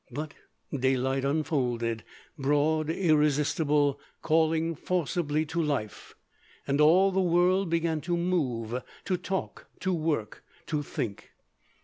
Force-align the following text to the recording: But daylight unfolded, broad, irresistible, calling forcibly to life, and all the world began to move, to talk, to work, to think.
But 0.09 0.33
daylight 0.73 1.23
unfolded, 1.23 2.03
broad, 2.35 2.89
irresistible, 2.89 3.99
calling 4.23 4.73
forcibly 4.73 5.45
to 5.45 5.61
life, 5.61 6.15
and 6.65 6.81
all 6.81 7.11
the 7.11 7.21
world 7.21 7.69
began 7.69 8.01
to 8.01 8.17
move, 8.17 8.81
to 9.05 9.17
talk, 9.17 9.67
to 9.81 9.93
work, 9.93 10.43
to 10.65 10.81
think. 10.81 11.29